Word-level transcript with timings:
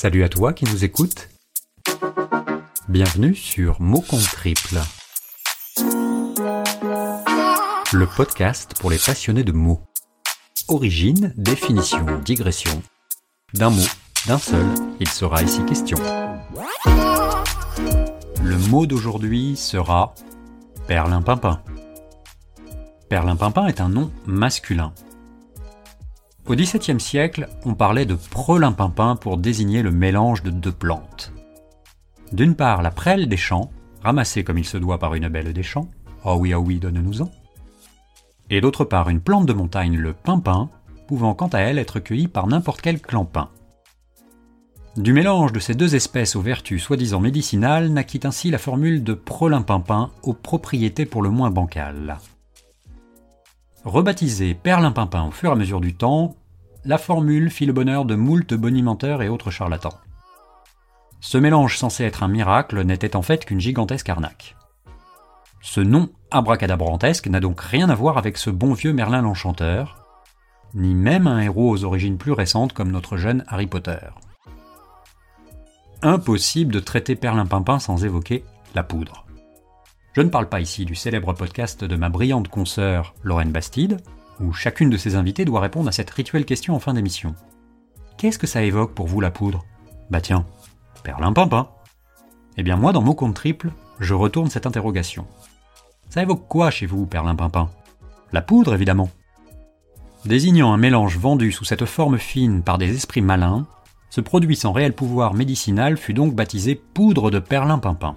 Salut 0.00 0.22
à 0.22 0.28
toi 0.28 0.52
qui 0.52 0.64
nous 0.64 0.84
écoutes. 0.84 1.28
Bienvenue 2.88 3.34
sur 3.34 3.80
Mots 3.80 4.00
contre 4.00 4.30
triple. 4.30 4.78
Le 7.92 8.06
podcast 8.06 8.74
pour 8.78 8.90
les 8.90 8.98
passionnés 8.98 9.42
de 9.42 9.50
mots. 9.50 9.80
Origine, 10.68 11.34
définition, 11.36 12.06
digression. 12.24 12.80
D'un 13.54 13.70
mot, 13.70 13.88
d'un 14.28 14.38
seul, 14.38 14.66
il 15.00 15.08
sera 15.08 15.42
ici 15.42 15.64
question. 15.64 15.98
Le 18.40 18.56
mot 18.70 18.86
d'aujourd'hui 18.86 19.56
sera 19.56 20.14
perlimpinpin. 20.86 21.60
Perlimpinpin 23.08 23.66
est 23.66 23.80
un 23.80 23.88
nom 23.88 24.12
masculin. 24.26 24.92
Au 26.48 26.54
XVIIe 26.54 26.98
siècle, 26.98 27.46
on 27.66 27.74
parlait 27.74 28.06
de 28.06 28.14
prelimpinpin 28.14 29.16
pour 29.16 29.36
désigner 29.36 29.82
le 29.82 29.90
mélange 29.90 30.42
de 30.42 30.48
deux 30.50 30.72
plantes. 30.72 31.30
D'une 32.32 32.54
part, 32.54 32.80
la 32.80 32.90
prêle 32.90 33.28
des 33.28 33.36
champs, 33.36 33.70
ramassée 34.02 34.44
comme 34.44 34.56
il 34.56 34.64
se 34.64 34.78
doit 34.78 34.98
par 34.98 35.14
une 35.14 35.28
belle 35.28 35.52
des 35.52 35.62
champs, 35.62 35.88
oh 36.24 36.36
oui, 36.38 36.54
oh 36.54 36.64
oui, 36.66 36.78
donne-nous-en. 36.78 37.30
Et 38.48 38.62
d'autre 38.62 38.86
part, 38.86 39.10
une 39.10 39.20
plante 39.20 39.44
de 39.44 39.52
montagne, 39.52 39.98
le 39.98 40.14
pimpin, 40.14 40.70
pouvant 41.06 41.34
quant 41.34 41.48
à 41.48 41.58
elle 41.58 41.78
être 41.78 42.00
cueillie 42.00 42.28
par 42.28 42.46
n'importe 42.46 42.80
quel 42.80 42.98
clampin. 42.98 43.50
Du 44.96 45.12
mélange 45.12 45.52
de 45.52 45.60
ces 45.60 45.74
deux 45.74 45.96
espèces 45.96 46.34
aux 46.34 46.40
vertus 46.40 46.82
soi-disant 46.82 47.20
médicinales 47.20 47.92
naquit 47.92 48.20
ainsi 48.24 48.50
la 48.50 48.58
formule 48.58 49.04
de 49.04 49.12
prolimpinpin 49.12 50.12
aux 50.22 50.32
propriétés 50.32 51.04
pour 51.04 51.20
le 51.20 51.28
moins 51.28 51.50
bancales. 51.50 52.16
Rebaptisé 53.84 54.54
perlimpinpin 54.54 55.28
au 55.28 55.30
fur 55.30 55.50
et 55.50 55.52
à 55.52 55.56
mesure 55.56 55.80
du 55.80 55.94
temps, 55.94 56.34
la 56.84 56.98
formule 56.98 57.50
fit 57.50 57.66
le 57.66 57.72
bonheur 57.72 58.04
de 58.04 58.14
moult 58.14 58.54
bonimenteurs 58.54 59.22
et 59.22 59.28
autres 59.28 59.50
charlatans. 59.50 59.98
Ce 61.20 61.38
mélange 61.38 61.76
censé 61.76 62.04
être 62.04 62.22
un 62.22 62.28
miracle 62.28 62.82
n'était 62.84 63.16
en 63.16 63.22
fait 63.22 63.44
qu'une 63.44 63.60
gigantesque 63.60 64.08
arnaque. 64.08 64.56
Ce 65.60 65.80
nom 65.80 66.08
abracadabrantesque 66.30 67.26
n'a 67.26 67.40
donc 67.40 67.60
rien 67.60 67.90
à 67.90 67.94
voir 67.94 68.18
avec 68.18 68.36
ce 68.36 68.50
bon 68.50 68.74
vieux 68.74 68.92
Merlin 68.92 69.22
l'Enchanteur, 69.22 70.06
ni 70.74 70.94
même 70.94 71.26
un 71.26 71.40
héros 71.40 71.70
aux 71.70 71.84
origines 71.84 72.18
plus 72.18 72.32
récentes 72.32 72.72
comme 72.72 72.92
notre 72.92 73.16
jeune 73.16 73.44
Harry 73.48 73.66
Potter. 73.66 73.98
Impossible 76.02 76.72
de 76.72 76.80
traiter 76.80 77.16
Perlimpinpin 77.16 77.80
sans 77.80 78.04
évoquer 78.04 78.44
la 78.74 78.84
poudre. 78.84 79.26
Je 80.12 80.20
ne 80.20 80.28
parle 80.28 80.48
pas 80.48 80.60
ici 80.60 80.84
du 80.84 80.94
célèbre 80.94 81.32
podcast 81.32 81.84
de 81.84 81.96
ma 81.96 82.08
brillante 82.08 82.48
consoeur 82.48 83.14
Lorraine 83.22 83.50
Bastide, 83.50 84.00
où 84.40 84.52
chacune 84.52 84.90
de 84.90 84.96
ses 84.96 85.14
invités 85.14 85.44
doit 85.44 85.60
répondre 85.60 85.88
à 85.88 85.92
cette 85.92 86.10
rituelle 86.10 86.44
question 86.44 86.74
en 86.74 86.78
fin 86.78 86.94
d'émission. 86.94 87.34
Qu'est-ce 88.16 88.38
que 88.38 88.46
ça 88.46 88.62
évoque 88.62 88.94
pour 88.94 89.06
vous 89.06 89.20
la 89.20 89.30
poudre? 89.30 89.64
Bah 90.10 90.20
tiens, 90.20 90.44
perlimpinpin. 91.02 91.68
Eh 92.56 92.62
bien 92.62 92.76
moi, 92.76 92.92
dans 92.92 93.02
mon 93.02 93.14
compte 93.14 93.34
triple, 93.34 93.70
je 94.00 94.14
retourne 94.14 94.50
cette 94.50 94.66
interrogation. 94.66 95.26
Ça 96.10 96.22
évoque 96.22 96.48
quoi 96.48 96.70
chez 96.70 96.86
vous, 96.86 97.06
perlimpinpin? 97.06 97.70
La 98.32 98.42
poudre, 98.42 98.74
évidemment. 98.74 99.10
Désignant 100.24 100.72
un 100.72 100.76
mélange 100.76 101.16
vendu 101.18 101.52
sous 101.52 101.64
cette 101.64 101.84
forme 101.84 102.18
fine 102.18 102.62
par 102.62 102.78
des 102.78 102.94
esprits 102.94 103.22
malins, 103.22 103.66
ce 104.10 104.20
produit 104.20 104.56
sans 104.56 104.72
réel 104.72 104.94
pouvoir 104.94 105.34
médicinal 105.34 105.96
fut 105.96 106.14
donc 106.14 106.34
baptisé 106.34 106.74
poudre 106.74 107.30
de 107.30 107.38
perlimpinpin. 107.38 108.16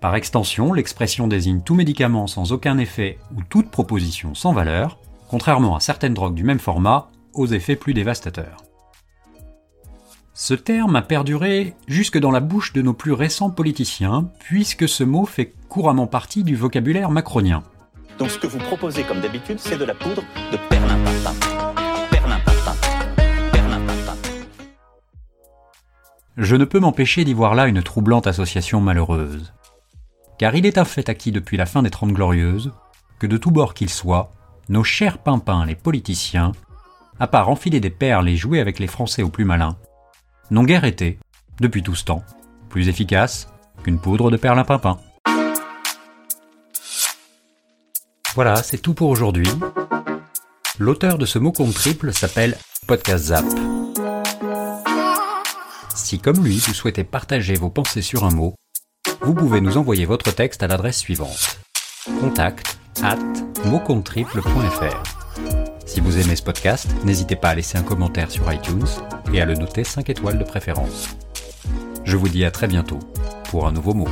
Par 0.00 0.14
extension, 0.14 0.72
l'expression 0.72 1.26
désigne 1.26 1.62
tout 1.62 1.74
médicament 1.74 2.26
sans 2.26 2.52
aucun 2.52 2.76
effet 2.78 3.18
ou 3.34 3.42
toute 3.42 3.70
proposition 3.70 4.34
sans 4.34 4.52
valeur, 4.52 4.98
contrairement 5.28 5.74
à 5.74 5.80
certaines 5.80 6.14
drogues 6.14 6.34
du 6.34 6.44
même 6.44 6.58
format, 6.58 7.08
aux 7.32 7.46
effets 7.46 7.76
plus 7.76 7.94
dévastateurs. 7.94 8.58
Ce 10.34 10.52
terme 10.52 10.96
a 10.96 11.02
perduré 11.02 11.74
jusque 11.88 12.18
dans 12.18 12.30
la 12.30 12.40
bouche 12.40 12.74
de 12.74 12.82
nos 12.82 12.92
plus 12.92 13.12
récents 13.12 13.48
politiciens, 13.48 14.30
puisque 14.38 14.86
ce 14.86 15.02
mot 15.02 15.24
fait 15.24 15.54
couramment 15.70 16.06
partie 16.06 16.44
du 16.44 16.56
vocabulaire 16.56 17.10
macronien. 17.10 17.62
Donc 18.18 18.30
ce 18.30 18.38
que 18.38 18.46
vous 18.46 18.58
proposez 18.58 19.02
comme 19.02 19.20
d'habitude, 19.20 19.58
c'est 19.58 19.78
de 19.78 19.84
la 19.86 19.94
poudre 19.94 20.22
de 20.52 20.58
perlimpinpin. 20.68 21.34
Perlimpinpin. 22.10 22.74
Perlimpinpin. 23.50 24.14
Je 26.36 26.56
ne 26.56 26.66
peux 26.66 26.80
m'empêcher 26.80 27.24
d'y 27.24 27.32
voir 27.32 27.54
là 27.54 27.66
une 27.66 27.82
troublante 27.82 28.26
association 28.26 28.82
malheureuse. 28.82 29.54
Car 30.38 30.54
il 30.54 30.66
est 30.66 30.78
un 30.78 30.84
fait 30.84 31.08
acquis 31.08 31.32
depuis 31.32 31.56
la 31.56 31.66
fin 31.66 31.82
des 31.82 31.90
Trente 31.90 32.12
Glorieuses 32.12 32.72
que 33.18 33.26
de 33.26 33.38
tous 33.38 33.50
bords 33.50 33.74
qu'ils 33.74 33.90
soient, 33.90 34.30
nos 34.68 34.84
chers 34.84 35.18
pimpins 35.18 35.64
les 35.64 35.74
politiciens, 35.74 36.52
à 37.18 37.26
part 37.26 37.48
enfiler 37.48 37.80
des 37.80 37.90
perles 37.90 38.28
et 38.28 38.36
jouer 38.36 38.60
avec 38.60 38.78
les 38.78 38.86
Français 38.86 39.22
au 39.22 39.30
plus 39.30 39.44
malin, 39.44 39.76
n'ont 40.50 40.64
guère 40.64 40.84
été, 40.84 41.18
depuis 41.60 41.82
tout 41.82 41.94
ce 41.94 42.04
temps, 42.04 42.22
plus 42.68 42.88
efficaces 42.88 43.48
qu'une 43.82 43.98
poudre 43.98 44.30
de 44.30 44.36
perlimpinpin. 44.36 44.98
Voilà, 48.34 48.56
c'est 48.56 48.78
tout 48.78 48.92
pour 48.92 49.08
aujourd'hui. 49.08 49.48
L'auteur 50.78 51.16
de 51.16 51.24
ce 51.24 51.38
mot 51.38 51.52
compte 51.52 51.72
triple 51.72 52.12
s'appelle 52.12 52.58
Podcast 52.86 53.26
Zap. 53.26 53.44
Si 55.94 56.18
comme 56.18 56.44
lui, 56.44 56.58
vous 56.58 56.74
souhaitez 56.74 57.04
partager 57.04 57.54
vos 57.54 57.70
pensées 57.70 58.02
sur 58.02 58.24
un 58.24 58.30
mot, 58.30 58.54
vous 59.20 59.34
pouvez 59.34 59.60
nous 59.60 59.76
envoyer 59.76 60.04
votre 60.04 60.32
texte 60.32 60.62
à 60.62 60.66
l'adresse 60.66 60.98
suivante 60.98 61.58
contact 62.20 62.78
at. 63.02 63.18
Si 65.86 66.00
vous 66.00 66.18
aimez 66.18 66.36
ce 66.36 66.42
podcast, 66.42 66.88
n'hésitez 67.04 67.36
pas 67.36 67.50
à 67.50 67.54
laisser 67.54 67.78
un 67.78 67.82
commentaire 67.82 68.30
sur 68.30 68.50
iTunes 68.52 68.86
et 69.32 69.40
à 69.40 69.44
le 69.44 69.54
noter 69.54 69.84
5 69.84 70.08
étoiles 70.08 70.38
de 70.38 70.44
préférence. 70.44 71.16
Je 72.04 72.16
vous 72.16 72.28
dis 72.28 72.44
à 72.44 72.50
très 72.50 72.68
bientôt 72.68 73.00
pour 73.50 73.66
un 73.66 73.72
nouveau 73.72 73.94
mot. 73.94 74.08